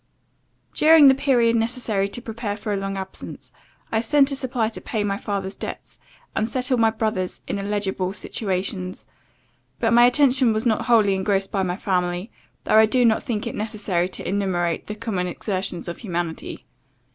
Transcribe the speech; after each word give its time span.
"During 0.73 1.09
the 1.09 1.13
period 1.13 1.55
necessary 1.55 2.09
to 2.09 2.23
prepare 2.23 2.57
for 2.57 2.73
a 2.73 2.75
long 2.75 2.97
absence, 2.97 3.51
I 3.91 4.01
sent 4.01 4.31
a 4.31 4.35
supply 4.35 4.69
to 4.69 4.81
pay 4.81 5.03
my 5.03 5.19
father's 5.19 5.53
debts, 5.53 5.99
and 6.35 6.49
settled 6.49 6.79
my 6.79 6.89
brothers 6.89 7.41
in 7.47 7.59
eligible 7.59 8.11
situations; 8.11 9.05
but 9.79 9.93
my 9.93 10.05
attention 10.05 10.53
was 10.53 10.65
not 10.65 10.85
wholly 10.87 11.13
engrossed 11.13 11.51
by 11.51 11.61
my 11.61 11.75
family, 11.75 12.31
though 12.63 12.79
I 12.79 12.87
do 12.87 13.05
not 13.05 13.21
think 13.21 13.45
it 13.45 13.53
necessary 13.53 14.09
to 14.09 14.27
enumerate 14.27 14.87
the 14.87 14.95
common 14.95 15.27
exertions 15.27 15.87
of 15.87 15.99
humanity. 15.99 16.65